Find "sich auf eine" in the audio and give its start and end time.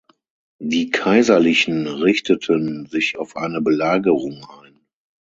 2.87-3.61